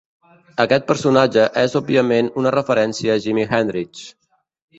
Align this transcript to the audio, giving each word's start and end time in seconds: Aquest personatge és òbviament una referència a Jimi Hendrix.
Aquest 0.63 0.87
personatge 0.91 1.43
és 1.63 1.75
òbviament 1.81 2.31
una 2.45 2.55
referència 2.57 3.19
a 3.19 3.23
Jimi 3.27 3.45
Hendrix. 3.59 4.09